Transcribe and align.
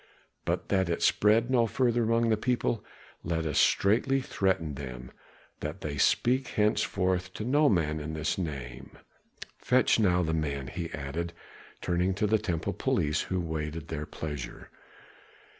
But 0.45 0.69
that 0.69 0.89
it 0.89 1.03
spread 1.03 1.51
no 1.51 1.67
further 1.67 2.01
among 2.01 2.29
the 2.31 2.35
people, 2.35 2.83
let 3.23 3.45
us 3.45 3.59
straitly 3.59 4.19
threaten 4.19 4.73
them, 4.73 5.11
that 5.59 5.81
they 5.81 5.99
speak 5.99 6.47
henceforth 6.47 7.31
to 7.35 7.45
no 7.45 7.69
man 7.69 7.99
in 7.99 8.13
this 8.15 8.35
name. 8.35 8.97
Fetch 9.59 9.99
now 9.99 10.23
the 10.23 10.33
men," 10.33 10.69
he 10.69 10.89
added, 10.91 11.33
turning 11.81 12.15
to 12.15 12.25
the 12.25 12.39
temple 12.39 12.73
police 12.73 13.21
who 13.21 13.39
waited 13.39 13.89
their 13.89 14.07
pleasure. 14.07 14.71